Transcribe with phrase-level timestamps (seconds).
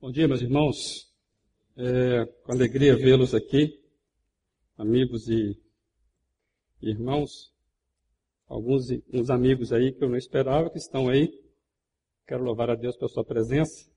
[0.00, 1.12] Bom dia, meus irmãos.
[1.76, 3.82] É com alegria vê-los aqui,
[4.76, 5.60] amigos e
[6.80, 7.52] irmãos.
[8.46, 11.28] Alguns uns amigos aí que eu não esperava que estão aí.
[12.28, 13.90] Quero louvar a Deus pela sua presença.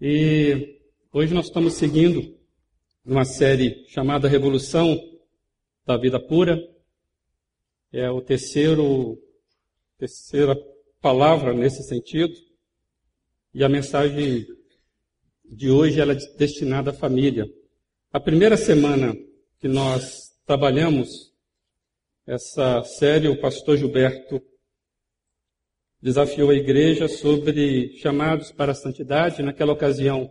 [0.00, 0.80] E
[1.12, 2.34] hoje nós estamos seguindo
[3.04, 4.98] uma série chamada Revolução
[5.84, 6.58] da Vida Pura.
[7.92, 9.22] É o terceiro
[9.98, 10.56] terceira
[11.02, 12.34] palavra nesse sentido.
[13.56, 14.46] E a mensagem
[15.42, 17.50] de hoje ela é destinada à família.
[18.12, 19.16] A primeira semana
[19.58, 21.32] que nós trabalhamos
[22.26, 24.42] essa série, o pastor Gilberto
[26.02, 29.42] desafiou a igreja sobre chamados para a santidade.
[29.42, 30.30] Naquela ocasião,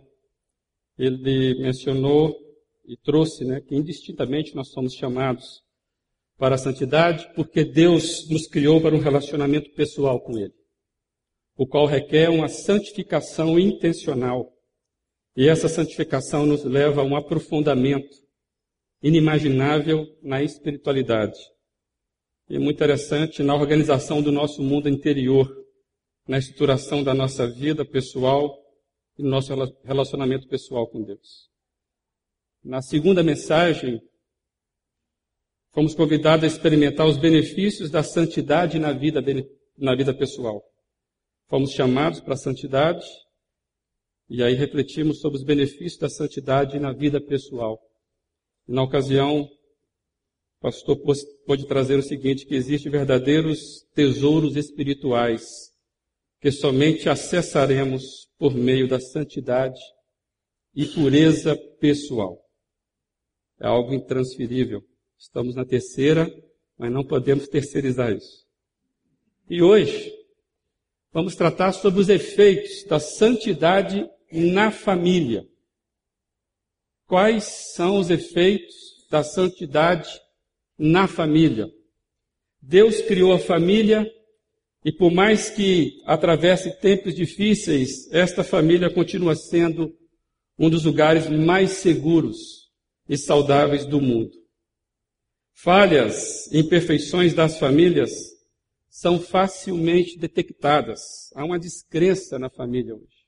[0.96, 2.32] ele mencionou
[2.86, 5.64] e trouxe né, que indistintamente nós somos chamados
[6.38, 10.54] para a santidade, porque Deus nos criou para um relacionamento pessoal com Ele
[11.56, 14.52] o qual requer uma santificação intencional.
[15.34, 18.14] E essa santificação nos leva a um aprofundamento
[19.02, 21.38] inimaginável na espiritualidade.
[22.48, 25.50] E é muito interessante na organização do nosso mundo interior,
[26.28, 28.56] na estruturação da nossa vida pessoal
[29.18, 29.52] e no nosso
[29.84, 31.48] relacionamento pessoal com Deus.
[32.62, 34.00] Na segunda mensagem,
[35.72, 39.22] fomos convidados a experimentar os benefícios da santidade na vida,
[39.76, 40.62] na vida pessoal.
[41.48, 43.06] Fomos chamados para a santidade
[44.28, 47.80] e aí refletimos sobre os benefícios da santidade na vida pessoal.
[48.68, 50.98] E na ocasião, o pastor
[51.46, 55.72] pôde trazer o seguinte, que existem verdadeiros tesouros espirituais
[56.40, 59.80] que somente acessaremos por meio da santidade
[60.74, 62.40] e pureza pessoal.
[63.60, 64.82] É algo intransferível.
[65.18, 66.28] Estamos na terceira,
[66.76, 68.44] mas não podemos terceirizar isso.
[69.48, 70.15] E hoje,
[71.16, 75.48] vamos tratar sobre os efeitos da santidade na família.
[77.06, 78.74] Quais são os efeitos
[79.10, 80.10] da santidade
[80.76, 81.72] na família?
[82.60, 84.06] Deus criou a família
[84.84, 89.96] e por mais que atravesse tempos difíceis, esta família continua sendo
[90.58, 92.36] um dos lugares mais seguros
[93.08, 94.32] e saudáveis do mundo.
[95.54, 98.35] Falhas, imperfeições das famílias
[98.96, 101.30] são facilmente detectadas.
[101.34, 103.26] Há uma descrença na família hoje.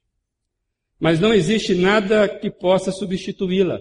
[0.98, 3.78] Mas não existe nada que possa substituí-la.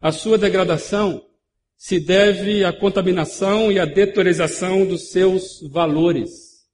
[0.00, 1.28] A sua degradação
[1.76, 6.64] se deve à contaminação e à detorização dos seus valores.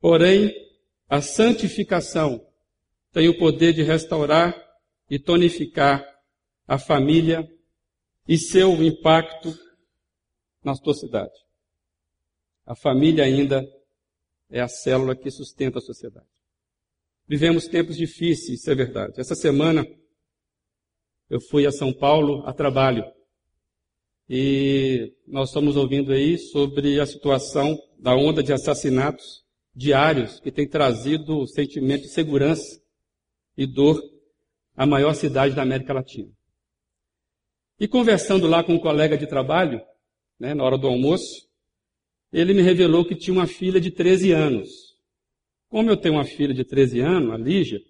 [0.00, 0.54] Porém,
[1.06, 2.42] a santificação
[3.12, 4.56] tem o poder de restaurar
[5.10, 6.02] e tonificar
[6.66, 7.46] a família
[8.26, 9.54] e seu impacto
[10.64, 11.49] na sociedade.
[12.70, 13.68] A família ainda
[14.48, 16.28] é a célula que sustenta a sociedade.
[17.26, 19.20] Vivemos tempos difíceis, isso é verdade.
[19.20, 19.84] Essa semana
[21.28, 23.04] eu fui a São Paulo a trabalho
[24.28, 29.44] e nós estamos ouvindo aí sobre a situação da onda de assassinatos
[29.74, 32.80] diários que tem trazido o sentimento de segurança
[33.56, 34.00] e dor
[34.76, 36.30] à maior cidade da América Latina.
[37.80, 39.82] E conversando lá com um colega de trabalho,
[40.38, 41.49] né, na hora do almoço,
[42.32, 44.68] ele me revelou que tinha uma filha de 13 anos.
[45.68, 47.80] Como eu tenho uma filha de 13 anos, a Lígia,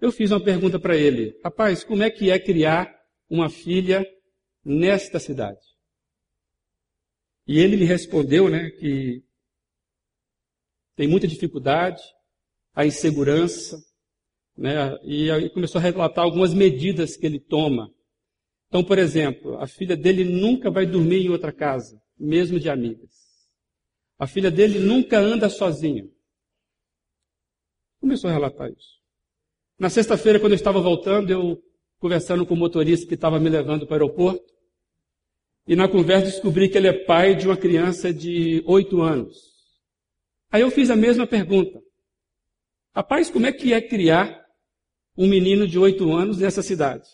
[0.00, 1.38] eu fiz uma pergunta para ele.
[1.42, 2.94] Rapaz, como é que é criar
[3.28, 4.06] uma filha
[4.64, 5.60] nesta cidade?
[7.46, 9.22] E ele me respondeu, né, que
[10.94, 12.02] tem muita dificuldade,
[12.74, 13.78] a insegurança,
[14.56, 17.90] né, e aí começou a relatar algumas medidas que ele toma.
[18.68, 23.27] Então, por exemplo, a filha dele nunca vai dormir em outra casa, mesmo de amigas.
[24.18, 26.08] A filha dele nunca anda sozinha.
[28.00, 28.98] Começou a relatar isso.
[29.78, 31.62] Na sexta-feira, quando eu estava voltando, eu
[31.98, 34.52] conversando com o motorista que estava me levando para o aeroporto,
[35.66, 39.36] e na conversa descobri que ele é pai de uma criança de oito anos.
[40.50, 41.80] Aí eu fiz a mesma pergunta.
[42.94, 44.46] Rapaz, como é que é criar
[45.16, 47.08] um menino de oito anos nessa cidade?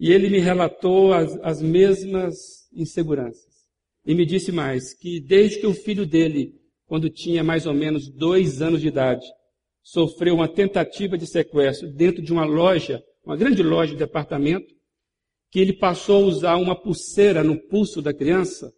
[0.00, 3.53] E ele me relatou as, as mesmas inseguranças.
[4.06, 6.54] E me disse mais que desde que o filho dele,
[6.86, 9.24] quando tinha mais ou menos dois anos de idade,
[9.82, 14.74] sofreu uma tentativa de sequestro dentro de uma loja, uma grande loja de departamento,
[15.50, 18.72] que ele passou a usar uma pulseira no pulso da criança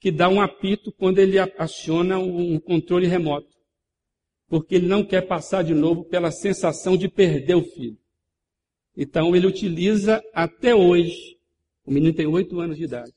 [0.00, 3.48] que dá um apito quando ele aciona um controle remoto.
[4.48, 7.98] Porque ele não quer passar de novo pela sensação de perder o filho.
[8.96, 11.38] Então ele utiliza até hoje,
[11.84, 13.14] o menino tem oito anos de idade,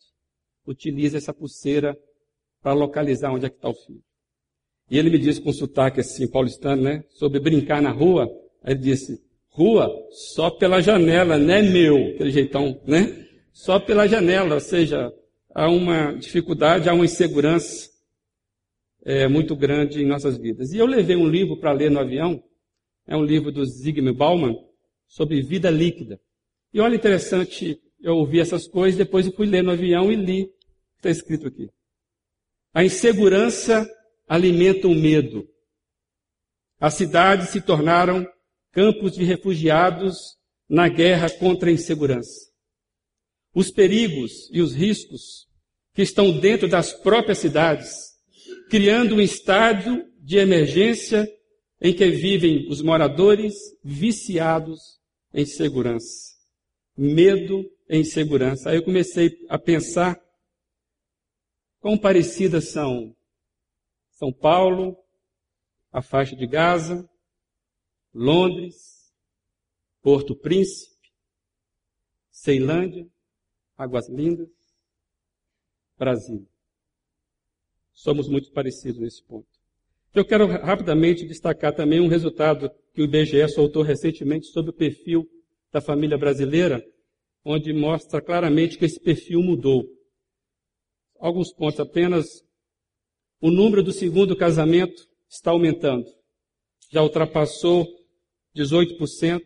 [0.65, 1.98] utiliza essa pulseira
[2.62, 4.04] para localizar onde é que está o filho.
[4.89, 8.30] E ele me disse com sotaque assim, paulistano, né, sobre brincar na rua,
[8.63, 13.27] Aí ele disse, rua, só pela janela, não é meu, aquele jeitão, né?
[13.51, 15.13] Só pela janela, ou seja,
[15.54, 17.89] há uma dificuldade, há uma insegurança
[19.04, 20.71] é, muito grande em nossas vidas.
[20.71, 22.42] E eu levei um livro para ler no avião,
[23.06, 24.57] é um livro do Zygmunt Bauman,
[25.07, 26.19] sobre vida líquida.
[26.74, 30.51] E olha interessante, eu ouvi essas coisas, depois eu fui ler no avião e li
[30.97, 31.69] está escrito aqui.
[32.73, 33.89] A insegurança
[34.27, 35.47] alimenta o medo.
[36.79, 38.27] As cidades se tornaram
[38.71, 42.51] campos de refugiados na guerra contra a insegurança.
[43.53, 45.47] Os perigos e os riscos
[45.94, 48.13] que estão dentro das próprias cidades,
[48.69, 51.29] criando um estádio de emergência
[51.79, 53.53] em que vivem os moradores
[53.83, 55.00] viciados
[55.33, 56.32] em segurança.
[56.95, 58.69] Medo e insegurança.
[58.69, 60.19] Aí eu comecei a pensar
[61.80, 63.16] quão parecidas são
[64.12, 64.98] São Paulo,
[65.92, 67.10] a faixa de Gaza,
[68.13, 69.12] Londres,
[70.01, 70.94] Porto Príncipe,
[72.30, 73.07] Ceilândia,
[73.78, 74.50] Águas Lindas,
[75.98, 76.48] Brasil.
[77.94, 79.48] Somos muito parecidos nesse ponto.
[80.13, 85.28] Eu quero rapidamente destacar também um resultado que o IBGE soltou recentemente sobre o perfil
[85.74, 86.86] da família brasileira,
[87.44, 89.84] onde mostra claramente que esse perfil mudou.
[91.20, 92.25] Alguns pontos apenas.
[93.42, 96.06] O número do segundo casamento está aumentando.
[96.92, 97.88] Já ultrapassou
[98.56, 99.42] 18%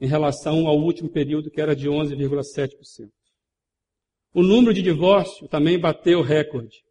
[0.00, 3.10] em relação ao último período, que era de 11,7%.
[4.32, 6.82] O número de divórcio também bateu recorde.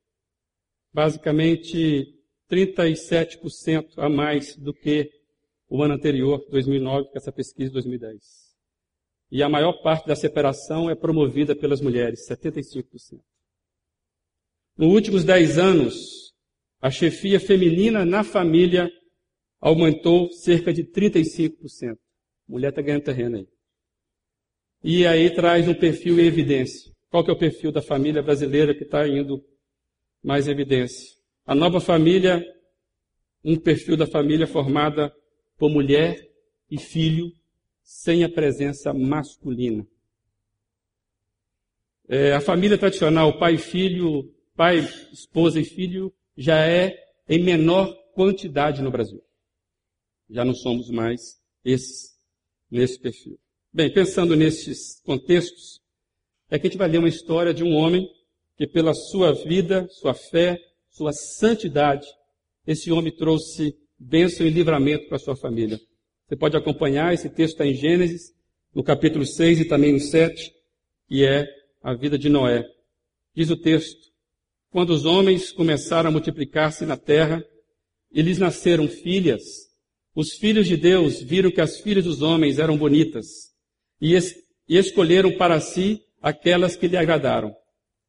[0.93, 2.05] Basicamente,
[2.51, 5.09] 37% a mais do que
[5.69, 8.53] o ano anterior, 2009, com essa pesquisa de 2010.
[9.31, 13.19] E a maior parte da separação é promovida pelas mulheres, 75%.
[14.77, 16.33] Nos últimos 10 anos,
[16.81, 18.91] a chefia feminina na família
[19.59, 21.93] aumentou cerca de 35%.
[21.93, 21.97] A
[22.47, 23.47] mulher está ganhando terreno aí.
[24.83, 26.91] E aí traz um perfil em evidência.
[27.09, 29.43] Qual que é o perfil da família brasileira que está indo
[30.21, 31.15] mais em evidência?
[31.45, 32.43] A nova família,
[33.43, 35.13] um perfil da família formada
[35.57, 36.29] por mulher
[36.69, 37.31] e filho,
[37.83, 39.85] sem a presença masculina.
[42.07, 44.79] É, a família tradicional, pai e filho, pai,
[45.11, 46.95] esposa e filho, já é
[47.27, 49.21] em menor quantidade no Brasil.
[50.29, 52.17] Já não somos mais esses,
[52.69, 53.39] nesse perfil.
[53.71, 55.81] Bem, pensando nesses contextos,
[56.49, 58.07] é que a gente vai ler uma história de um homem
[58.55, 60.59] que pela sua vida, sua fé,
[60.89, 62.05] sua santidade,
[62.67, 65.79] esse homem trouxe bênção e livramento para sua família.
[66.27, 68.33] Você pode acompanhar, esse texto está em Gênesis,
[68.73, 70.51] no capítulo 6 e também no 7,
[71.07, 71.47] que é
[71.81, 72.65] a vida de Noé.
[73.35, 74.11] Diz o texto,
[74.69, 77.43] quando os homens começaram a multiplicar-se na terra,
[78.11, 79.41] e lhes nasceram filhas,
[80.15, 83.25] os filhos de Deus viram que as filhas dos homens eram bonitas,
[83.99, 84.35] e, es
[84.67, 87.53] e escolheram para si aquelas que lhe agradaram.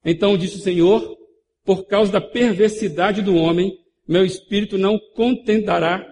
[0.05, 1.17] Então disse o Senhor,
[1.65, 6.05] por causa da perversidade do homem, meu espírito não contentará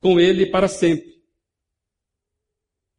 [0.00, 1.18] com ele para sempre.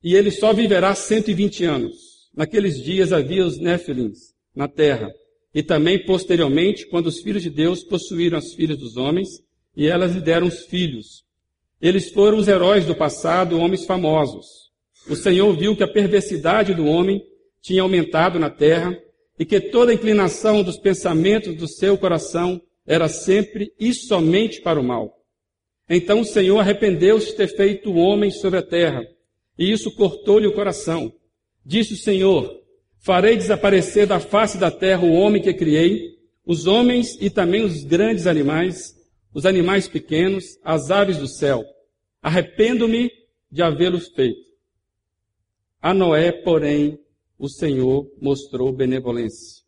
[0.03, 2.29] E ele só viverá 120 anos.
[2.33, 5.11] Naqueles dias havia os Néfilins na terra.
[5.53, 9.27] E também posteriormente, quando os filhos de Deus possuíram as filhas dos homens,
[9.75, 11.23] e elas lhe deram os filhos.
[11.81, 14.45] Eles foram os heróis do passado, homens famosos.
[15.09, 17.21] O Senhor viu que a perversidade do homem
[17.61, 18.97] tinha aumentado na terra,
[19.37, 24.83] e que toda inclinação dos pensamentos do seu coração era sempre e somente para o
[24.83, 25.15] mal.
[25.87, 29.05] Então o Senhor arrependeu-se de ter feito o homem sobre a terra,
[29.59, 31.13] e isso cortou-lhe o coração.
[31.63, 32.51] Disse o Senhor:
[32.97, 37.83] Farei desaparecer da face da terra o homem que criei, os homens e também os
[37.83, 38.95] grandes animais,
[39.31, 41.63] os animais pequenos, as aves do céu.
[42.23, 43.11] Arrependo-me
[43.51, 44.49] de havê-los feito.
[45.79, 46.99] A Noé, porém,
[47.37, 49.58] o Senhor mostrou benevolência.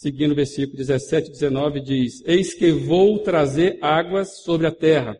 [0.00, 5.14] Seguindo o versículo 17 e 19 diz, Eis que vou trazer águas sobre a terra,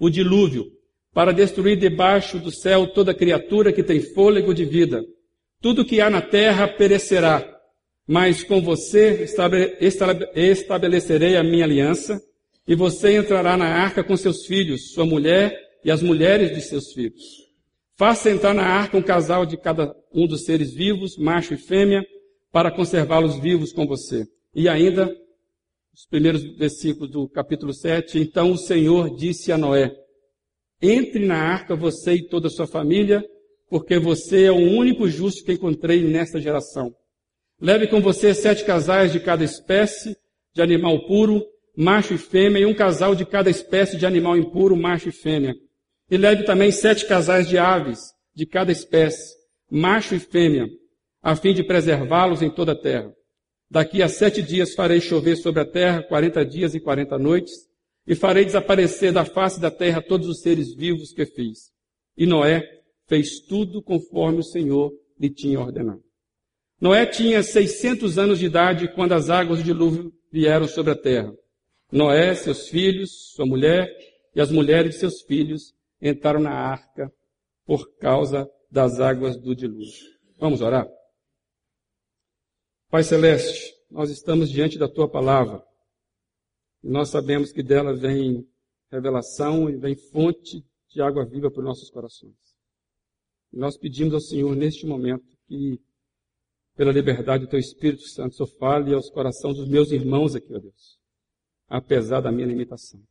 [0.00, 0.64] o dilúvio,
[1.14, 5.00] para destruir debaixo do céu toda criatura que tem fôlego de vida.
[5.62, 7.48] Tudo que há na terra perecerá,
[8.04, 9.24] mas com você
[10.34, 12.20] estabelecerei a minha aliança,
[12.66, 16.92] e você entrará na arca com seus filhos, sua mulher e as mulheres de seus
[16.92, 17.22] filhos.
[17.96, 22.04] Faça entrar na arca um casal de cada um dos seres vivos, macho e fêmea,
[22.56, 24.24] para conservá-los vivos com você.
[24.54, 25.14] E ainda,
[25.94, 29.94] os primeiros versículos do capítulo 7, então o Senhor disse a Noé,
[30.80, 33.22] entre na arca você e toda a sua família,
[33.68, 36.94] porque você é o único justo que encontrei nesta geração.
[37.60, 40.16] Leve com você sete casais de cada espécie
[40.54, 41.44] de animal puro,
[41.76, 45.54] macho e fêmea, e um casal de cada espécie de animal impuro, macho e fêmea.
[46.10, 47.98] E leve também sete casais de aves,
[48.34, 49.34] de cada espécie,
[49.70, 50.66] macho e fêmea,
[51.26, 53.12] a fim de preservá-los em toda a terra.
[53.68, 57.52] Daqui a sete dias farei chover sobre a terra quarenta dias e quarenta noites,
[58.06, 61.72] e farei desaparecer da face da terra todos os seres vivos que fiz.
[62.16, 62.62] E Noé
[63.08, 66.00] fez tudo conforme o Senhor lhe tinha ordenado.
[66.80, 71.34] Noé tinha 600 anos de idade quando as águas do dilúvio vieram sobre a terra.
[71.90, 73.90] Noé, seus filhos, sua mulher
[74.32, 77.12] e as mulheres de seus filhos entraram na arca
[77.66, 80.14] por causa das águas do dilúvio.
[80.38, 80.86] Vamos orar?
[82.88, 85.64] Pai Celeste, nós estamos diante da tua palavra.
[86.82, 88.48] E nós sabemos que dela vem
[88.90, 92.34] revelação e vem fonte de água viva para os nossos corações.
[93.52, 95.80] E nós pedimos ao Senhor neste momento que,
[96.76, 100.58] pela liberdade do teu Espírito Santo, só fale aos corações dos meus irmãos aqui, ó
[100.58, 100.98] Deus,
[101.68, 103.02] apesar da minha limitação.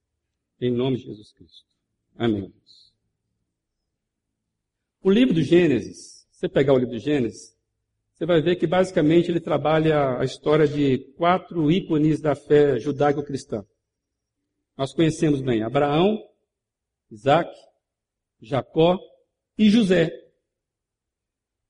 [0.59, 1.65] Em nome de Jesus Cristo.
[2.15, 2.53] Amém.
[5.01, 7.54] O livro do Gênesis, você pegar o livro do Gênesis,
[8.15, 13.65] você vai ver que basicamente ele trabalha a história de quatro ícones da fé judaico-cristã.
[14.77, 16.17] Nós conhecemos bem Abraão,
[17.11, 17.53] Isaac,
[18.41, 18.97] Jacó
[19.57, 20.11] e José.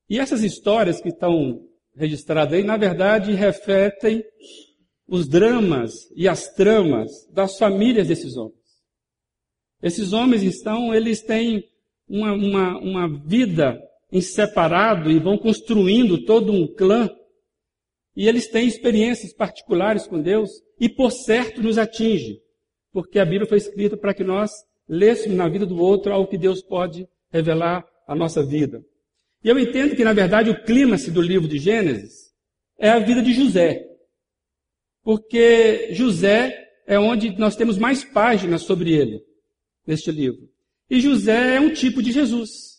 [0.08, 4.22] E essas histórias que estão registradas aí, na verdade, refletem
[5.08, 8.54] os dramas e as tramas das famílias desses homens.
[9.82, 11.64] Esses homens, então, eles têm
[12.08, 17.10] uma, uma, uma vida em separado e vão construindo todo um clã.
[18.14, 22.40] E eles têm experiências particulares com Deus e, por certo, nos atinge.
[22.92, 24.50] Porque a Bíblia foi escrita para que nós
[24.88, 28.82] lêssemos na vida do outro algo que Deus pode revelar à nossa vida.
[29.44, 32.32] E eu entendo que, na verdade, o clímax do livro de Gênesis
[32.78, 33.84] é a vida de José.
[35.02, 39.22] Porque José é onde nós temos mais páginas sobre ele,
[39.86, 40.48] neste livro.
[40.88, 42.75] E José é um tipo de Jesus.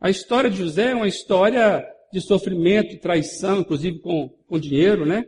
[0.00, 5.24] A história de José é uma história de sofrimento traição, inclusive com, com dinheiro, né?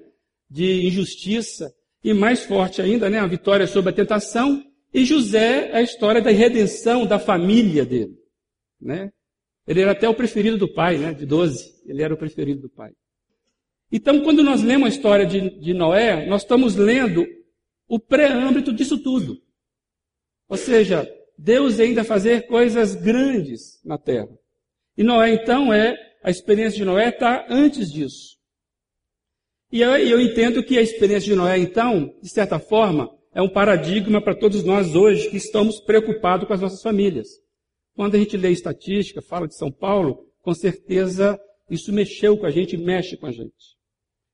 [0.48, 1.72] De injustiça.
[2.02, 3.18] E mais forte ainda, né?
[3.18, 4.62] A vitória sobre a tentação.
[4.92, 8.16] E José é a história da redenção da família dele,
[8.80, 9.10] né?
[9.66, 11.12] Ele era até o preferido do pai, né?
[11.12, 11.82] De 12.
[11.86, 12.92] Ele era o preferido do pai.
[13.90, 17.26] Então, quando nós lemos a história de, de Noé, nós estamos lendo
[17.86, 19.42] o preâmbito disso tudo.
[20.48, 21.06] Ou seja,
[21.36, 24.28] Deus ainda fazer coisas grandes na terra.
[24.98, 28.36] E Noé, então, é, a experiência de Noé está antes disso.
[29.70, 33.48] E eu, eu entendo que a experiência de Noé, então, de certa forma, é um
[33.48, 37.28] paradigma para todos nós hoje que estamos preocupados com as nossas famílias.
[37.94, 41.38] Quando a gente lê estatística, fala de São Paulo, com certeza
[41.70, 43.78] isso mexeu com a gente mexe com a gente.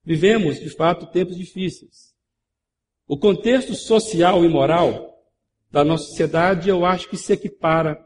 [0.02, 2.14] Vivemos, de fato, tempos difíceis.
[3.06, 5.14] O contexto social e moral
[5.70, 8.02] da nossa sociedade, eu acho que se equipara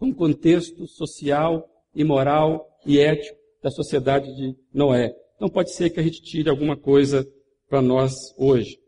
[0.00, 5.14] um contexto social e moral e ético da sociedade de Noé.
[5.36, 7.26] Então pode ser que a gente tire alguma coisa
[7.68, 8.78] para nós hoje.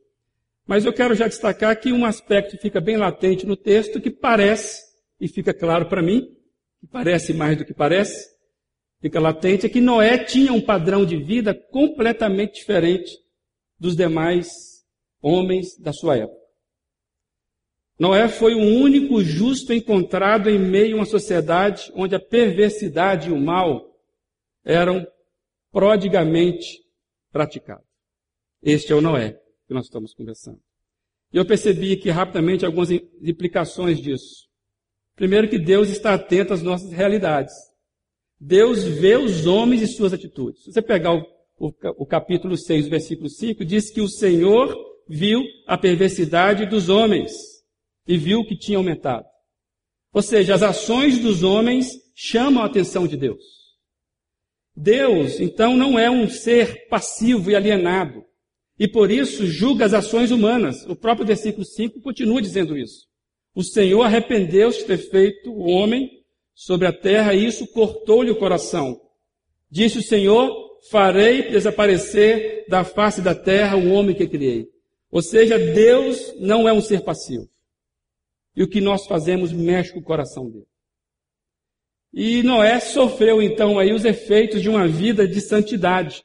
[0.66, 4.82] Mas eu quero já destacar que um aspecto fica bem latente no texto que parece,
[5.20, 6.28] e fica claro para mim,
[6.80, 8.28] que parece mais do que parece,
[9.00, 13.10] fica latente, é que Noé tinha um padrão de vida completamente diferente
[13.78, 14.48] dos demais
[15.22, 16.37] homens da sua época.
[17.98, 23.32] Noé foi o único justo encontrado em meio a uma sociedade onde a perversidade e
[23.32, 23.92] o mal
[24.64, 25.04] eram
[25.72, 26.78] prodigamente
[27.32, 27.84] praticados.
[28.62, 30.60] Este é o Noé que nós estamos conversando.
[31.32, 34.48] E eu percebi aqui rapidamente algumas implicações disso.
[35.16, 37.54] Primeiro que Deus está atento às nossas realidades.
[38.40, 40.62] Deus vê os homens e suas atitudes.
[40.62, 41.26] Se você pegar o,
[41.58, 44.74] o, o capítulo 6, versículo 5, diz que o Senhor
[45.08, 47.47] viu a perversidade dos homens
[48.08, 49.26] e viu que tinha aumentado.
[50.12, 53.44] Ou seja, as ações dos homens chamam a atenção de Deus.
[54.74, 58.24] Deus, então, não é um ser passivo e alienado.
[58.78, 60.86] E por isso julga as ações humanas.
[60.86, 63.06] O próprio versículo 5 continua dizendo isso.
[63.54, 66.08] O Senhor arrependeu-se de ter feito o homem
[66.54, 68.98] sobre a terra e isso cortou-lhe o coração.
[69.70, 70.50] Disse o Senhor,
[70.90, 74.68] farei desaparecer da face da terra o homem que criei.
[75.10, 77.48] Ou seja, Deus não é um ser passivo.
[78.58, 80.66] E o que nós fazemos mexe com o coração dele.
[82.12, 86.24] E Noé sofreu então aí os efeitos de uma vida de santidade.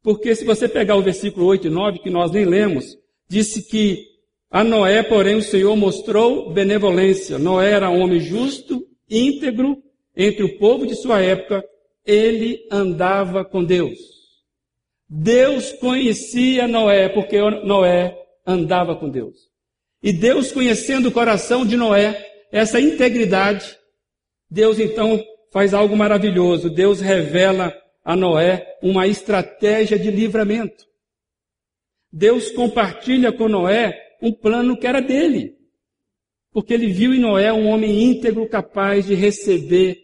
[0.00, 2.96] Porque se você pegar o versículo 8 e 9, que nós nem lemos,
[3.28, 4.06] disse que
[4.48, 7.40] a Noé, porém, o Senhor mostrou benevolência.
[7.40, 9.82] Noé era um homem justo, íntegro,
[10.16, 11.64] entre o povo de sua época,
[12.06, 13.98] ele andava com Deus.
[15.08, 18.16] Deus conhecia Noé, porque Noé
[18.46, 19.52] andava com Deus.
[20.04, 23.74] E Deus, conhecendo o coração de Noé, essa integridade,
[24.50, 25.18] Deus então
[25.50, 26.68] faz algo maravilhoso.
[26.68, 30.84] Deus revela a Noé uma estratégia de livramento.
[32.12, 35.56] Deus compartilha com Noé um plano que era dele.
[36.52, 39.96] Porque ele viu em Noé um homem íntegro capaz de receber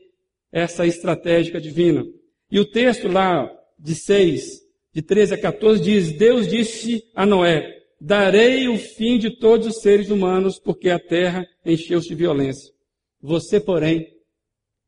[0.51, 2.07] essa estratégia divina.
[2.51, 4.63] E o texto lá de 6,
[4.95, 9.83] de 13 a 14 diz: Deus disse a Noé: Darei o fim de todos os
[9.83, 12.73] seres humanos, porque a terra encheu-se de violência.
[13.21, 14.17] Você, porém,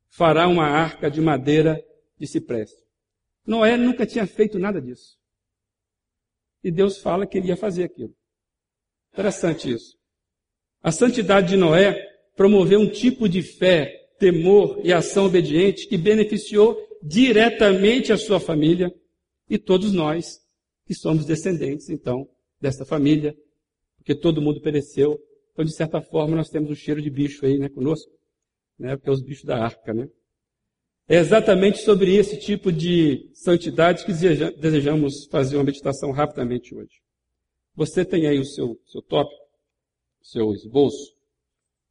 [0.08, 1.84] fará uma arca de madeira
[2.18, 2.82] de cipreste.
[3.46, 5.18] Noé nunca tinha feito nada disso.
[6.64, 8.14] E Deus fala que ele ia fazer aquilo.
[9.12, 9.98] Interessante isso.
[10.82, 12.00] A santidade de Noé
[12.34, 18.94] promoveu um tipo de fé, temor e ação obediente que beneficiou diretamente a sua família
[19.50, 20.40] e todos nós
[20.86, 22.28] que somos descendentes, então,
[22.62, 23.36] dessa família,
[23.96, 25.20] porque todo mundo pereceu.
[25.52, 28.10] Então, de certa forma, nós temos um cheiro de bicho aí, né, conosco,
[28.78, 30.08] né, porque é os bichos da arca, né.
[31.08, 37.02] É exatamente sobre esse tipo de santidade que desejamos fazer uma meditação rapidamente hoje.
[37.74, 39.42] Você tem aí o seu, seu tópico,
[40.20, 41.16] o seu esboço.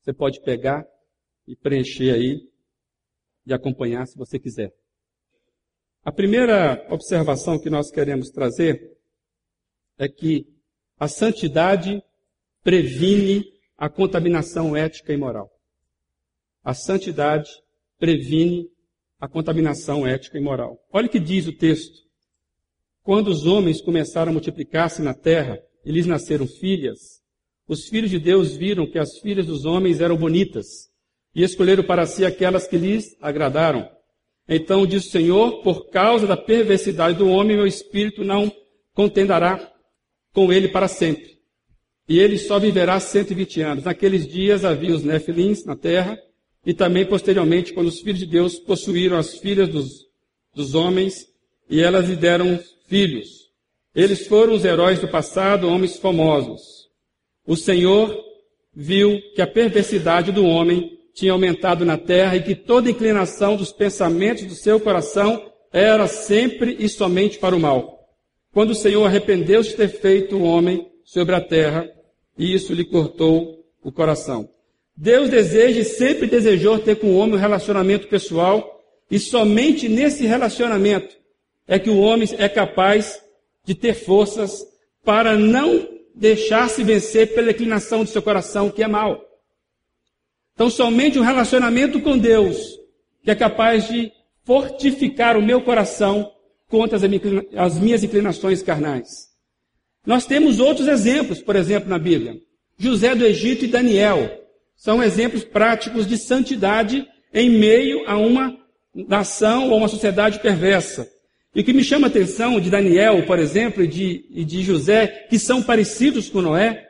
[0.01, 0.87] Você pode pegar
[1.45, 2.49] e preencher aí
[3.45, 4.73] e acompanhar se você quiser.
[6.03, 8.97] A primeira observação que nós queremos trazer
[9.99, 10.47] é que
[11.01, 11.99] a santidade
[12.63, 13.43] previne
[13.75, 15.49] a contaminação ética e moral.
[16.63, 17.49] A santidade
[17.97, 18.69] previne
[19.19, 20.77] a contaminação ética e moral.
[20.93, 22.01] Olha o que diz o texto.
[23.01, 26.99] Quando os homens começaram a multiplicar-se na terra e lhes nasceram filhas,
[27.67, 30.67] os filhos de Deus viram que as filhas dos homens eram bonitas
[31.33, 33.89] e escolheram para si aquelas que lhes agradaram.
[34.47, 38.55] Então diz o Senhor, por causa da perversidade do homem, meu espírito não
[38.93, 39.71] contendará
[40.33, 41.39] com ele para sempre.
[42.07, 43.83] E ele só viverá 120 anos.
[43.83, 46.17] Naqueles dias havia os nefilins na terra,
[46.65, 50.07] e também posteriormente, quando os filhos de Deus possuíram as filhas dos,
[50.53, 51.27] dos homens,
[51.69, 53.49] e elas lhe deram filhos.
[53.95, 56.89] Eles foram os heróis do passado, homens famosos.
[57.45, 58.15] O Senhor
[58.73, 63.71] viu que a perversidade do homem tinha aumentado na terra e que toda inclinação dos
[63.71, 68.00] pensamentos do seu coração era sempre e somente para o mal.
[68.53, 71.89] Quando o Senhor arrependeu-se de ter feito o homem sobre a terra,
[72.37, 74.49] e isso lhe cortou o coração.
[74.95, 80.25] Deus deseja e sempre desejou ter com o homem um relacionamento pessoal, e somente nesse
[80.25, 81.15] relacionamento
[81.67, 83.21] é que o homem é capaz
[83.63, 84.65] de ter forças
[85.03, 89.25] para não deixar-se vencer pela inclinação do seu coração, que é mal.
[90.53, 92.79] Então, somente um relacionamento com Deus
[93.23, 94.11] que é capaz de
[94.43, 96.31] fortificar o meu coração
[96.71, 96.97] contra
[97.55, 99.29] as minhas inclinações carnais.
[100.03, 102.37] Nós temos outros exemplos, por exemplo, na Bíblia.
[102.79, 104.41] José do Egito e Daniel
[104.75, 108.57] são exemplos práticos de santidade em meio a uma
[108.95, 111.07] nação ou uma sociedade perversa.
[111.53, 114.63] E o que me chama a atenção de Daniel, por exemplo, e de, e de
[114.63, 116.87] José, que são parecidos com Noé,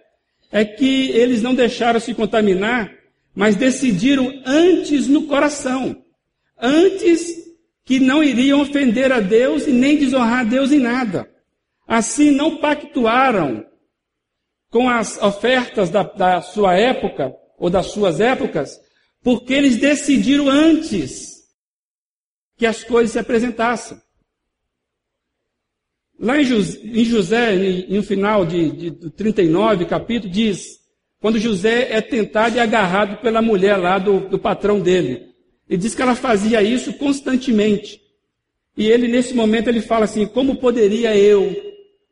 [0.49, 3.01] é que eles não deixaram se contaminar
[3.33, 6.03] mas decidiram antes no coração,
[6.59, 7.40] antes
[7.85, 11.29] que não iriam ofender a Deus e nem desonrar a Deus em nada.
[11.87, 13.65] Assim, não pactuaram
[14.69, 18.79] com as ofertas da, da sua época ou das suas épocas,
[19.21, 21.41] porque eles decidiram antes
[22.57, 23.99] que as coisas se apresentassem.
[26.19, 27.55] Lá em José,
[27.89, 30.79] no final de, de, de 39, capítulo, diz:
[31.19, 35.30] quando José é tentado e agarrado pela mulher lá do, do patrão dele.
[35.71, 38.01] Ele diz que ela fazia isso constantemente.
[38.75, 41.55] E ele, nesse momento, ele fala assim: como poderia eu,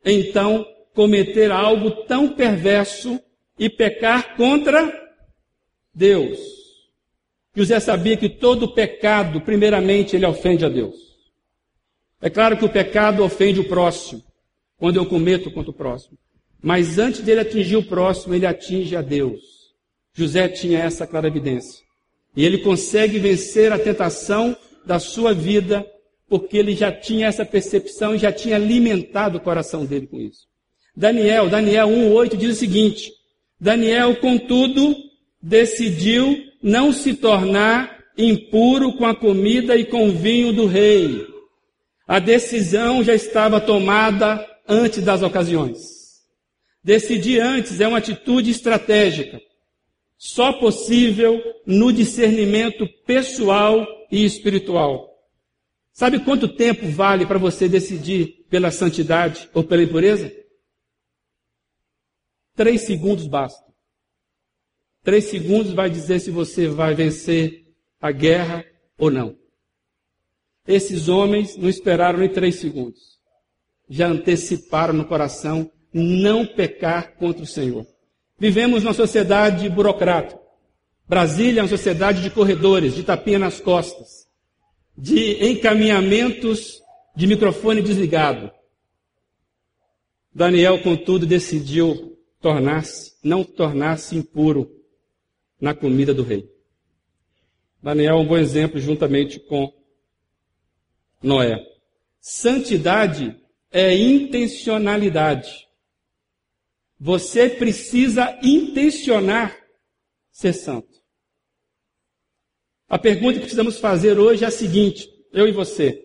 [0.02, 3.20] então, cometer algo tão perverso
[3.58, 4.90] e pecar contra
[5.94, 6.38] Deus?
[7.54, 10.96] José sabia que todo pecado, primeiramente, ele ofende a Deus.
[12.18, 14.22] É claro que o pecado ofende o próximo,
[14.78, 16.16] quando eu cometo contra o próximo.
[16.62, 19.40] Mas antes dele atingir o próximo, ele atinge a Deus.
[20.14, 21.89] José tinha essa clara evidência.
[22.36, 25.84] E ele consegue vencer a tentação da sua vida,
[26.28, 30.48] porque ele já tinha essa percepção e já tinha alimentado o coração dele com isso.
[30.96, 33.10] Daniel, Daniel 1,8 diz o seguinte:
[33.60, 34.94] Daniel, contudo,
[35.42, 41.26] decidiu não se tornar impuro com a comida e com o vinho do rei.
[42.06, 45.78] A decisão já estava tomada antes das ocasiões.
[46.82, 49.40] Decidir antes é uma atitude estratégica,
[50.22, 55.08] só possível no discernimento pessoal e espiritual.
[55.94, 60.30] Sabe quanto tempo vale para você decidir pela santidade ou pela impureza?
[62.54, 63.64] Três segundos basta.
[65.02, 67.66] Três segundos vai dizer se você vai vencer
[67.98, 68.62] a guerra
[68.98, 69.38] ou não.
[70.68, 73.18] Esses homens não esperaram nem três segundos.
[73.88, 77.86] Já anteciparam no coração não pecar contra o Senhor.
[78.40, 80.40] Vivemos numa sociedade burocrata.
[81.06, 84.26] Brasília é uma sociedade de corredores, de tapinha nas costas,
[84.96, 86.80] de encaminhamentos
[87.14, 88.50] de microfone desligado.
[90.32, 94.70] Daniel, contudo, decidiu tornar-se, não tornar-se impuro
[95.60, 96.48] na comida do rei.
[97.82, 99.70] Daniel é um bom exemplo juntamente com
[101.22, 101.58] Noé.
[102.20, 103.36] Santidade
[103.70, 105.69] é intencionalidade.
[107.00, 109.58] Você precisa intencionar
[110.30, 111.00] ser santo.
[112.86, 116.04] A pergunta que precisamos fazer hoje é a seguinte, eu e você.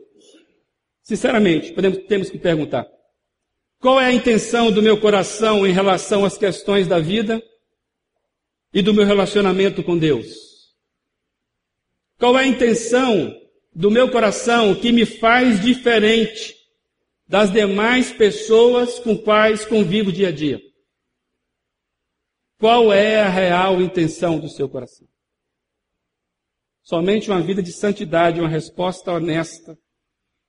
[1.04, 2.88] Sinceramente, podemos, temos que perguntar:
[3.80, 7.44] qual é a intenção do meu coração em relação às questões da vida
[8.74, 10.74] e do meu relacionamento com Deus?
[12.18, 13.36] Qual é a intenção
[13.74, 16.56] do meu coração que me faz diferente
[17.28, 20.62] das demais pessoas com quais convivo dia a dia?
[22.58, 25.08] Qual é a real intenção do seu coração?
[26.82, 29.78] Somente uma vida de santidade, uma resposta honesta,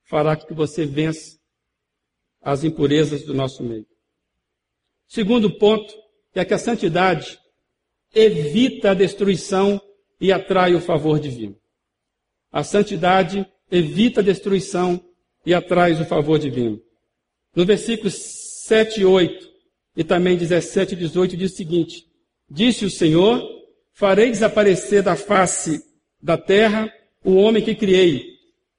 [0.03, 1.37] fará que você vença
[2.41, 3.85] as impurezas do nosso meio.
[5.07, 5.93] Segundo ponto
[6.33, 7.39] é que a santidade
[8.13, 9.81] evita a destruição
[10.19, 11.59] e atrai o favor divino.
[12.51, 15.03] A santidade evita a destruição
[15.45, 16.81] e atrai o favor divino.
[17.55, 19.56] No versículo 7 e 8,
[19.97, 22.05] e também 17 e 18, diz o seguinte:
[22.49, 23.43] Disse o Senhor:
[23.91, 25.81] Farei desaparecer da face
[26.21, 26.93] da terra
[27.25, 28.23] o homem que criei,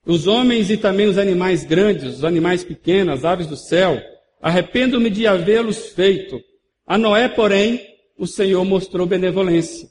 [0.07, 4.01] os homens e também os animais grandes, os animais pequenos, as aves do céu.
[4.41, 6.41] Arrependo-me de havê-los feito.
[6.87, 7.85] A Noé, porém,
[8.17, 9.89] o Senhor mostrou benevolência.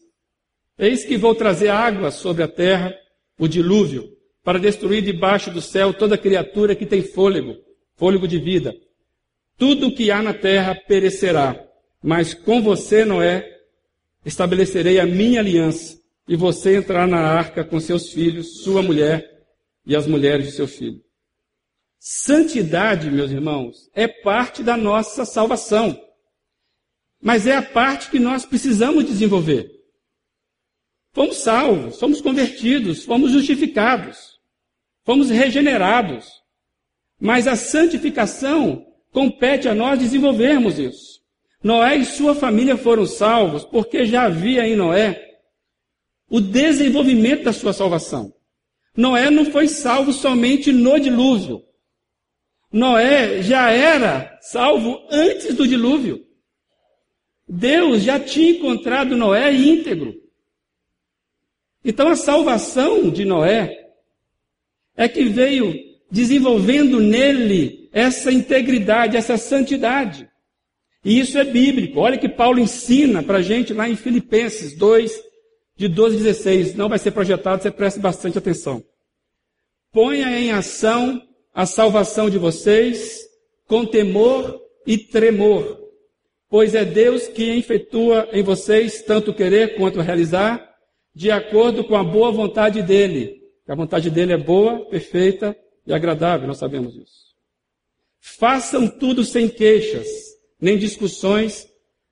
[0.79, 2.95] Eis que vou trazer água sobre a terra,
[3.37, 4.09] o dilúvio,
[4.41, 7.57] para destruir debaixo do céu toda criatura que tem fôlego,
[7.97, 8.73] fôlego de vida.
[9.57, 11.59] Tudo o que há na terra perecerá,
[12.01, 13.43] mas com você, Noé,
[14.23, 19.25] estabelecerei a minha aliança, e você entrará na arca com seus filhos, sua mulher
[19.85, 21.01] e as mulheres de seu filho.
[21.97, 25.99] Santidade, meus irmãos, é parte da nossa salvação.
[27.21, 29.71] Mas é a parte que nós precisamos desenvolver.
[31.13, 34.39] Fomos salvos, fomos convertidos, fomos justificados,
[35.03, 36.27] fomos regenerados.
[37.19, 41.21] Mas a santificação compete a nós desenvolvermos isso.
[41.63, 45.23] Noé e sua família foram salvos porque já havia em Noé
[46.29, 48.33] o desenvolvimento da sua salvação.
[48.95, 51.63] Noé não foi salvo somente no dilúvio.
[52.71, 56.25] Noé já era salvo antes do dilúvio.
[57.47, 60.13] Deus já tinha encontrado Noé íntegro.
[61.83, 63.87] Então a salvação de Noé
[64.95, 65.73] é que veio
[66.11, 70.29] desenvolvendo nele essa integridade, essa santidade.
[71.03, 71.99] E isso é bíblico.
[71.99, 75.11] Olha que Paulo ensina para a gente lá em Filipenses 2,
[75.77, 76.75] de 12 a 16.
[76.75, 78.83] Não vai ser projetado, você preste bastante atenção.
[79.93, 81.21] Ponha em ação
[81.53, 83.25] a salvação de vocês
[83.67, 85.79] com temor e tremor,
[86.49, 90.65] pois é Deus que efetua em vocês tanto querer quanto realizar,
[91.13, 93.41] de acordo com a boa vontade dele.
[93.67, 97.26] A vontade dele é boa, perfeita e agradável, nós sabemos isso.
[98.19, 100.27] Façam tudo sem queixas
[100.59, 101.67] nem discussões,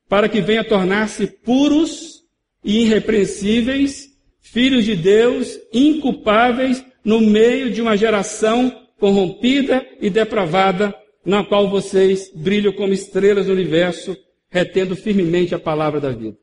[0.08, 2.24] para que venha tornar-se puros
[2.64, 11.44] e irrepreensíveis, filhos de Deus, inculpáveis, no meio de uma geração corrompida e depravada, na
[11.44, 14.16] qual vocês brilham como estrelas no universo,
[14.50, 16.38] retendo firmemente a palavra da vida.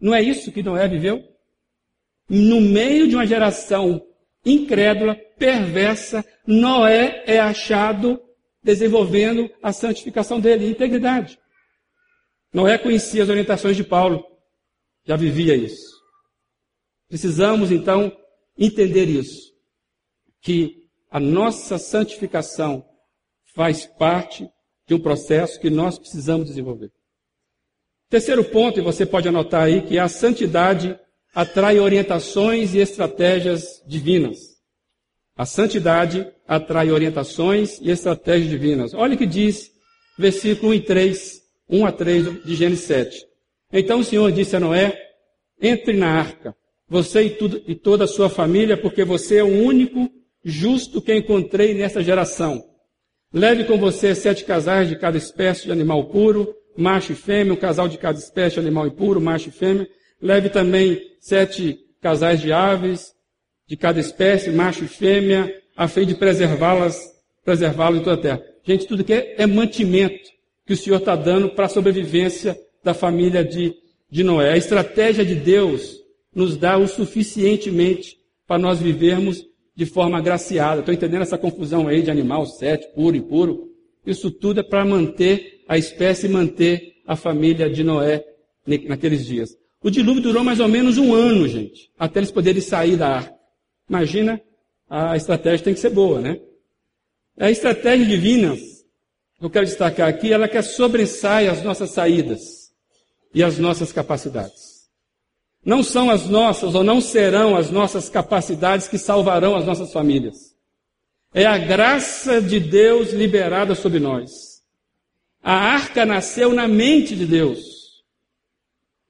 [0.00, 1.22] Não é isso que Noé viveu?
[2.28, 4.02] No meio de uma geração
[4.44, 8.20] incrédula, perversa, Noé é achado
[8.64, 11.38] desenvolvendo a santificação dele, integridade.
[12.52, 14.24] Noé conhecia as orientações de Paulo,
[15.04, 15.94] já vivia isso.
[17.08, 18.16] Precisamos então
[18.56, 19.52] entender isso,
[20.40, 22.84] que a nossa santificação
[23.54, 24.48] faz parte
[24.86, 26.90] de um processo que nós precisamos desenvolver.
[28.08, 30.98] Terceiro ponto, e você pode anotar aí, que a santidade
[31.34, 34.38] atrai orientações e estratégias divinas.
[35.36, 38.94] A santidade atrai orientações e estratégias divinas.
[38.94, 39.70] Olha o que diz
[40.18, 43.26] versículo 1 e 3, 1 a 3 de Gênesis 7.
[43.72, 44.96] Então o Senhor disse a Noé,
[45.60, 46.54] entre na arca,
[46.88, 50.10] você e, tudo, e toda a sua família, porque você é o único
[50.44, 52.62] justo que encontrei nesta geração.
[53.32, 57.56] Leve com você sete casais de cada espécie de animal puro, macho e fêmea, um
[57.56, 59.88] casal de cada espécie de animal impuro, macho e fêmea.
[60.20, 63.12] Leve também sete casais de aves,
[63.66, 66.98] de cada espécie, macho e fêmea, a fim de preservá-las,
[67.44, 68.42] preservá-las em toda a terra.
[68.64, 70.30] Gente, tudo que é, é mantimento
[70.66, 73.74] que o Senhor está dando para a sobrevivência da família de,
[74.10, 74.52] de Noé.
[74.52, 75.98] A estratégia de Deus
[76.34, 79.44] nos dá o suficientemente para nós vivermos
[79.76, 80.80] de forma agraciada.
[80.80, 83.70] Estou entendendo essa confusão aí de animal sete, puro e puro.
[84.06, 88.24] Isso tudo é para manter a espécie e manter a família de Noé
[88.66, 89.50] naqueles dias.
[89.82, 93.34] O dilúvio durou mais ou menos um ano, gente, até eles poderem sair da arca.
[93.88, 94.40] Imagina,
[94.88, 96.40] a estratégia tem que ser boa, né?
[97.38, 98.56] A estratégia divina,
[99.40, 102.72] eu quero destacar aqui, ela quer sobressai as nossas saídas
[103.34, 104.88] e as nossas capacidades.
[105.64, 110.54] Não são as nossas ou não serão as nossas capacidades que salvarão as nossas famílias.
[111.32, 114.62] É a graça de Deus liberada sobre nós.
[115.42, 118.04] A arca nasceu na mente de Deus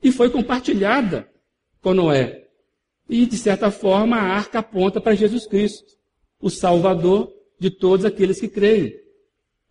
[0.02, 1.28] e foi compartilhada
[1.82, 2.43] com Noé.
[3.08, 5.92] E, de certa forma, a arca aponta para Jesus Cristo,
[6.40, 8.92] o Salvador de todos aqueles que creem.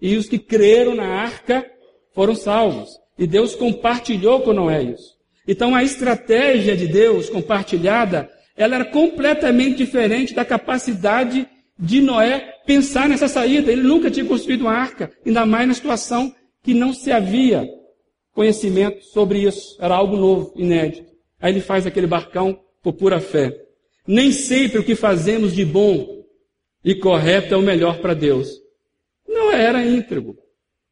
[0.02, 1.65] E os que creram na arca
[2.13, 2.89] foram salvos.
[3.17, 5.13] E Deus compartilhou com Noé isso.
[5.48, 13.10] Então a estratégia de Deus compartilhada, ela era completamente diferente da capacidade de Noé pensar
[13.10, 13.72] nessa saída.
[13.72, 17.67] Ele nunca tinha construído uma arca, ainda mais na situação que não se havia
[18.34, 19.78] conhecimento sobre isso.
[19.80, 21.12] Era algo novo, inédito.
[21.39, 23.65] Aí ele faz aquele barcão por pura fé.
[24.06, 26.24] Nem sempre o que fazemos de bom
[26.84, 28.62] e correto é o melhor para Deus.
[29.26, 30.38] Não era íntegro,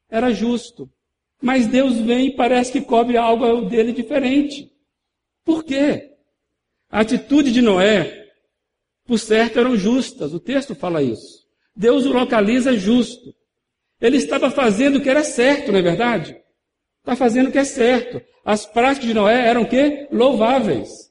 [0.09, 0.89] era justo.
[1.41, 4.71] Mas Deus vem e parece que cobre algo dele diferente.
[5.43, 6.13] Por quê?
[6.89, 8.29] A atitude de Noé,
[9.05, 10.33] por certo, eram justas.
[10.33, 11.45] O texto fala isso.
[11.75, 13.33] Deus o localiza justo.
[13.99, 16.39] Ele estava fazendo o que era certo, não é verdade?
[16.99, 18.21] Está fazendo o que é certo.
[18.45, 20.07] As práticas de Noé eram o quê?
[20.11, 21.10] Louváveis.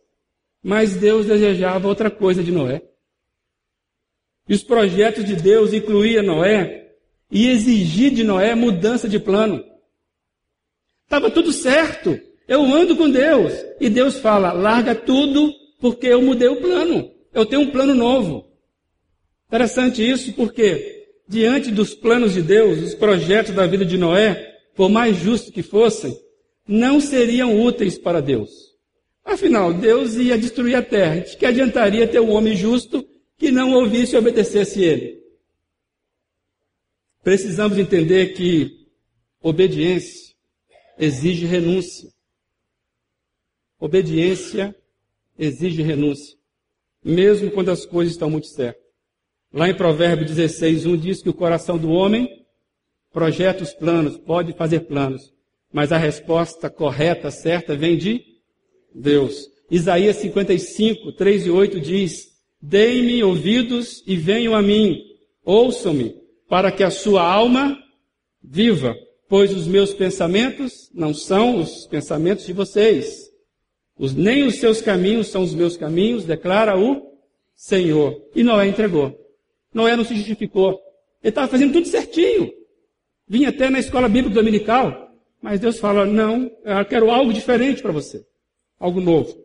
[0.62, 2.82] Mas Deus desejava outra coisa de Noé.
[4.48, 6.94] E os projetos de Deus incluíam Noé
[7.30, 9.64] e exigir de Noé mudança de plano.
[11.04, 12.18] Estava tudo certo.
[12.46, 13.52] Eu ando com Deus.
[13.80, 17.10] E Deus fala: larga tudo, porque eu mudei o plano.
[17.32, 18.50] Eu tenho um plano novo.
[19.48, 24.88] Interessante isso, porque diante dos planos de Deus, os projetos da vida de Noé, por
[24.88, 26.16] mais justos que fossem,
[26.66, 28.69] não seriam úteis para Deus.
[29.24, 31.20] Afinal, Deus ia destruir a terra.
[31.20, 33.06] De que adiantaria ter um homem justo
[33.36, 35.20] que não ouvisse e obedecesse ele?
[37.22, 38.86] Precisamos entender que
[39.42, 40.34] obediência
[40.98, 42.10] exige renúncia.
[43.78, 44.74] Obediência
[45.38, 46.36] exige renúncia,
[47.02, 48.82] mesmo quando as coisas estão muito certas.
[49.52, 52.46] Lá em Provérbio 16, 1 diz que o coração do homem
[53.10, 55.32] projeta os planos, pode fazer planos,
[55.72, 58.29] mas a resposta correta, certa, vem de
[58.94, 59.48] Deus.
[59.70, 62.28] Isaías 55, 3 e 8 diz:
[62.60, 65.00] Deem-me ouvidos e venham a mim,
[65.44, 66.16] ouçam-me,
[66.48, 67.78] para que a sua alma
[68.42, 68.96] viva,
[69.28, 73.30] pois os meus pensamentos não são os pensamentos de vocês,
[73.96, 77.02] os, nem os seus caminhos são os meus caminhos, declara o
[77.54, 78.20] Senhor.
[78.34, 79.16] E Noé entregou.
[79.72, 80.80] Noé não se justificou.
[81.22, 82.50] Ele estava fazendo tudo certinho.
[83.28, 87.92] Vinha até na escola bíblica dominical, mas Deus fala: não, eu quero algo diferente para
[87.92, 88.24] você
[88.80, 89.38] algo novo.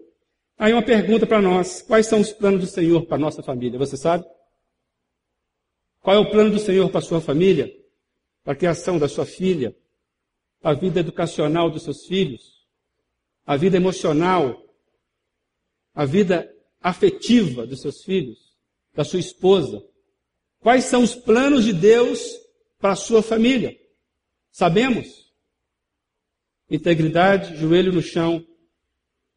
[0.58, 3.78] Aí uma pergunta para nós: quais são os planos do Senhor para nossa família?
[3.78, 4.26] Você sabe?
[6.02, 7.72] Qual é o plano do Senhor para sua família?
[8.44, 9.76] Para a criação da sua filha?
[10.64, 12.66] A vida educacional dos seus filhos?
[13.46, 14.64] A vida emocional?
[15.94, 18.56] A vida afetiva dos seus filhos?
[18.94, 19.84] Da sua esposa?
[20.60, 22.40] Quais são os planos de Deus
[22.80, 23.78] para a sua família?
[24.52, 25.32] Sabemos?
[26.70, 28.46] Integridade, joelho no chão,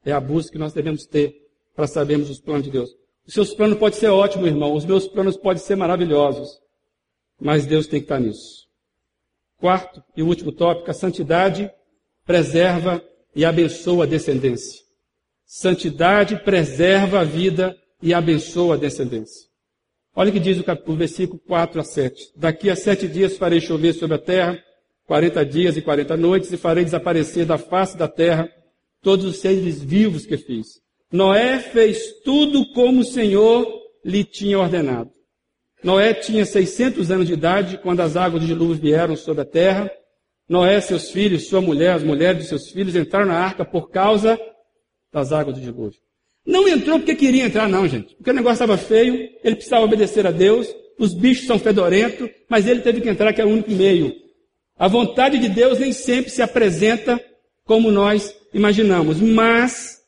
[0.05, 1.35] é a busca que nós devemos ter
[1.75, 2.91] para sabermos os planos de Deus.
[3.27, 4.75] Os seus planos podem ser ótimos, irmão.
[4.75, 6.59] Os meus planos podem ser maravilhosos.
[7.41, 8.67] Mas Deus tem que estar nisso.
[9.59, 11.71] Quarto e último tópico, a santidade
[12.25, 13.03] preserva
[13.35, 14.83] e abençoa a descendência.
[15.45, 19.49] Santidade preserva a vida e abençoa a descendência.
[20.15, 22.33] Olha o que diz o, versículo 4 a 7.
[22.35, 24.59] Daqui a sete dias farei chover sobre a terra,
[25.07, 28.51] quarenta dias e quarenta noites, e farei desaparecer da face da terra
[29.03, 30.81] todos os seres vivos que fiz.
[31.13, 33.67] Noé fez tudo como o Senhor
[34.05, 35.11] lhe tinha ordenado.
[35.83, 39.91] Noé tinha 600 anos de idade quando as águas de dilúvio vieram sobre a terra.
[40.49, 44.39] Noé, seus filhos, sua mulher, as mulheres de seus filhos entraram na arca por causa
[45.13, 46.01] das águas do dilúvio.
[46.45, 48.15] Não entrou porque queria entrar, não, gente.
[48.17, 50.67] Porque o negócio estava feio, ele precisava obedecer a Deus,
[50.99, 54.15] os bichos são fedorentos, mas ele teve que entrar, que é o único meio.
[54.77, 57.23] A vontade de Deus nem sempre se apresenta
[57.65, 59.21] como nós imaginamos.
[59.21, 59.99] Mas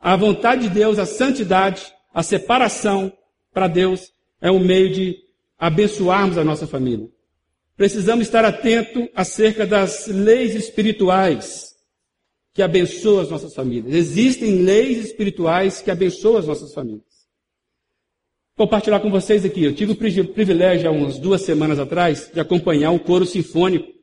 [0.00, 3.12] A vontade de Deus, a santidade, a separação
[3.52, 5.16] para Deus é um meio de
[5.58, 7.08] abençoarmos a nossa família.
[7.76, 11.74] Precisamos estar atento acerca das leis espirituais
[12.54, 13.94] que abençoam as nossas famílias.
[13.94, 17.02] Existem leis espirituais que abençoam as nossas famílias.
[18.56, 19.64] Vou compartilhar com vocês aqui.
[19.64, 23.97] Eu tive o privilégio, há umas duas semanas atrás, de acompanhar o coro sinfônico.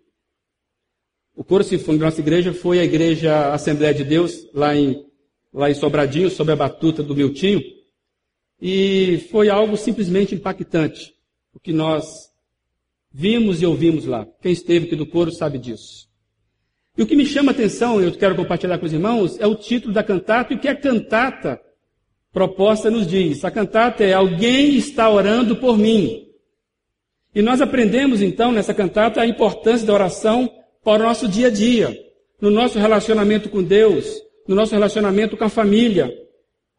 [1.36, 5.06] O coro sinfônico da nossa igreja foi a igreja Assembleia de Deus, lá em,
[5.54, 7.62] lá em Sobradinho, sob a batuta do Miltinho.
[8.62, 11.14] E foi algo simplesmente impactante,
[11.54, 12.32] o que nós
[13.12, 14.26] vimos e ouvimos lá.
[14.42, 16.08] Quem esteve aqui do coro sabe disso.
[16.98, 19.56] E o que me chama a atenção, eu quero compartilhar com os irmãos, é o
[19.56, 21.60] título da cantata e o que a cantata
[22.32, 23.44] proposta nos diz.
[23.44, 26.30] A cantata é Alguém está orando por mim.
[27.34, 30.50] E nós aprendemos então nessa cantata a importância da oração
[30.86, 32.00] para o nosso dia a dia,
[32.40, 36.16] no nosso relacionamento com Deus, no nosso relacionamento com a família.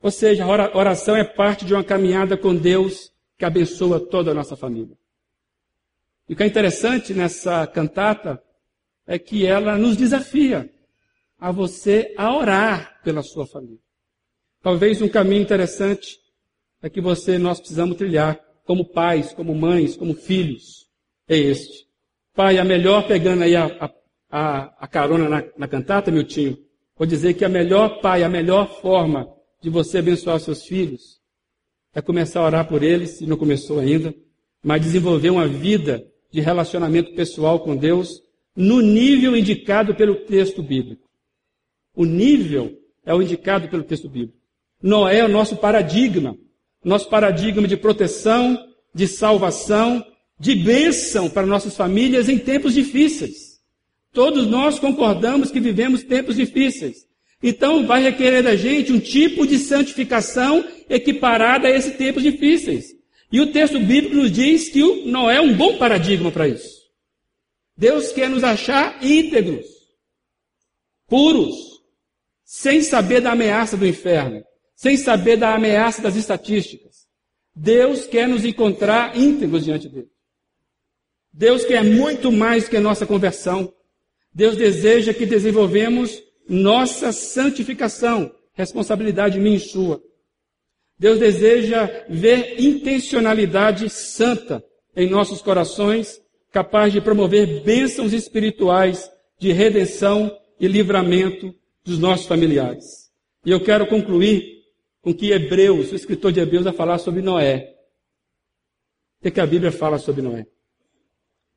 [0.01, 4.35] Ou seja, a oração é parte de uma caminhada com Deus que abençoa toda a
[4.35, 4.97] nossa família.
[6.29, 8.41] E o que é interessante nessa cantata
[9.09, 10.71] é que ela nos desafia
[11.37, 13.81] a você a orar pela sua família.
[14.63, 16.21] Talvez um caminho interessante
[16.81, 20.89] é que você nós precisamos trilhar como pais, como mães, como filhos.
[21.29, 21.86] É este.
[22.37, 23.91] Pai, a melhor, pegando aí a,
[24.31, 26.59] a, a carona na, na cantata, meu tio,
[26.95, 29.27] vou dizer que a melhor pai, a melhor forma
[29.63, 31.19] de você abençoar seus filhos
[31.95, 34.15] é começar a orar por eles, se não começou ainda,
[34.63, 38.21] mas desenvolver uma vida de relacionamento pessoal com Deus
[38.55, 41.09] no nível indicado pelo texto bíblico.
[41.95, 44.37] O nível é o indicado pelo texto bíblico.
[44.83, 46.37] Noé é o nosso paradigma,
[46.85, 48.63] nosso paradigma de proteção,
[48.95, 50.05] de salvação,
[50.39, 53.61] de bênção para nossas famílias em tempos difíceis.
[54.13, 57.07] Todos nós concordamos que vivemos tempos difíceis.
[57.43, 62.95] Então vai requerer da gente um tipo de santificação equiparada a esses tempos difíceis.
[63.31, 66.77] E o texto bíblico nos diz que Noé é um bom paradigma para isso.
[67.77, 69.67] Deus quer nos achar íntegros,
[71.07, 71.55] puros,
[72.43, 74.43] sem saber da ameaça do inferno,
[74.75, 77.07] sem saber da ameaça das estatísticas.
[77.55, 80.09] Deus quer nos encontrar íntegros diante dele.
[81.37, 83.71] Deus quer muito mais que a nossa conversão.
[84.33, 90.03] Deus deseja que desenvolvemos nossa santificação, responsabilidade minha e sua.
[90.99, 94.65] Deus deseja ver intencionalidade santa
[94.97, 103.11] em nossos corações capaz de promover bênçãos espirituais de redenção e livramento dos nossos familiares.
[103.45, 104.63] E eu quero concluir
[105.03, 107.75] com que Hebreus, o escritor de Hebreus, vai falar sobre Noé.
[109.21, 110.47] O que, que a Bíblia fala sobre Noé?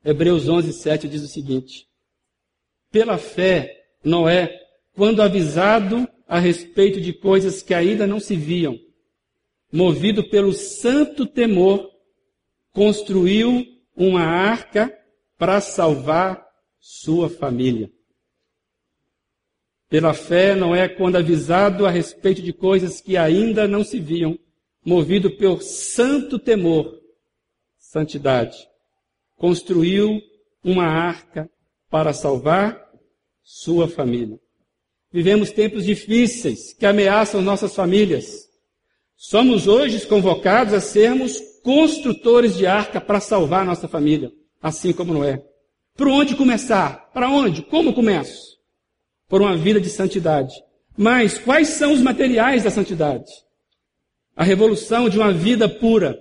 [0.04, 1.86] Hebreus 11, 7 diz o seguinte:
[2.90, 4.58] Pela fé, Noé,
[4.94, 8.78] quando avisado a respeito de coisas que ainda não se viam,
[9.72, 11.90] movido pelo santo temor,
[12.72, 14.96] construiu uma arca
[15.36, 16.46] para salvar
[16.78, 17.90] sua família.
[19.88, 24.38] Pela fé, não é quando avisado a respeito de coisas que ainda não se viam,
[24.84, 26.98] movido pelo santo temor,
[27.76, 28.69] santidade,
[29.40, 30.20] construiu
[30.62, 31.50] uma arca
[31.90, 32.78] para salvar
[33.42, 34.38] sua família.
[35.10, 38.46] Vivemos tempos difíceis que ameaçam nossas famílias.
[39.16, 45.42] Somos hoje convocados a sermos construtores de arca para salvar nossa família, assim como Noé.
[45.96, 47.10] Por onde começar?
[47.10, 47.62] Para onde?
[47.62, 48.58] Como começo?
[49.26, 50.54] Por uma vida de santidade.
[50.94, 53.32] Mas quais são os materiais da santidade?
[54.36, 56.18] A revolução de uma vida pura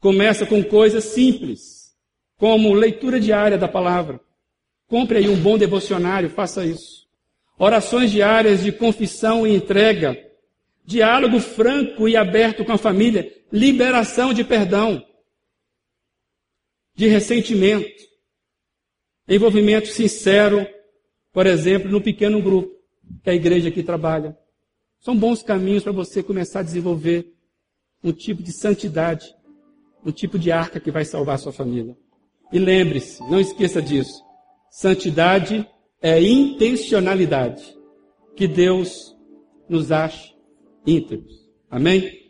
[0.00, 1.81] começa com coisas simples,
[2.42, 4.20] como leitura diária da palavra.
[4.88, 7.06] Compre aí um bom devocionário, faça isso.
[7.56, 10.18] Orações diárias de confissão e entrega
[10.84, 15.06] diálogo franco e aberto com a família, liberação de perdão,
[16.96, 18.02] de ressentimento,
[19.28, 20.66] envolvimento sincero,
[21.32, 22.74] por exemplo, no pequeno grupo
[23.22, 24.36] que a igreja aqui trabalha.
[24.98, 27.32] São bons caminhos para você começar a desenvolver
[28.02, 29.32] um tipo de santidade,
[30.04, 31.96] um tipo de arca que vai salvar a sua família.
[32.52, 34.22] E lembre-se, não esqueça disso.
[34.70, 35.66] Santidade
[36.00, 37.62] é intencionalidade.
[38.36, 39.16] Que Deus
[39.68, 40.34] nos ache
[40.86, 41.32] íntegros.
[41.70, 42.21] Amém?